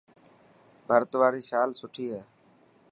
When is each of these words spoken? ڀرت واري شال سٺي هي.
ڀرت 0.87 1.11
واري 1.21 1.41
شال 1.49 1.69
سٺي 1.79 2.05
هي. 2.13 2.21